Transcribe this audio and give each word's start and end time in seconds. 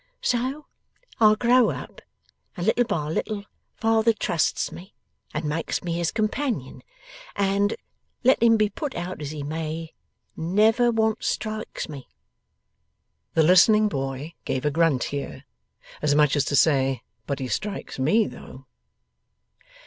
So, 0.23 0.65
I 1.19 1.35
grow 1.35 1.69
up, 1.69 2.01
and 2.57 2.65
little 2.65 2.85
by 2.85 3.07
little 3.09 3.45
father 3.75 4.13
trusts 4.13 4.71
me, 4.71 4.95
and 5.31 5.45
makes 5.45 5.83
me 5.83 5.93
his 5.93 6.09
companion, 6.11 6.81
and, 7.35 7.75
let 8.23 8.41
him 8.41 8.57
be 8.57 8.67
put 8.67 8.95
out 8.95 9.21
as 9.21 9.29
he 9.29 9.43
may, 9.43 9.93
never 10.35 10.89
once 10.89 11.27
strikes 11.27 11.87
me.' 11.87 12.09
The 13.35 13.43
listening 13.43 13.89
boy 13.89 14.33
gave 14.43 14.65
a 14.65 14.71
grunt 14.71 15.03
here, 15.03 15.43
as 16.01 16.15
much 16.15 16.35
as 16.35 16.45
to 16.45 16.55
say 16.55 17.03
'But 17.27 17.37
he 17.37 17.47
strikes 17.47 17.99
ME 17.99 18.25
though! 18.25 18.65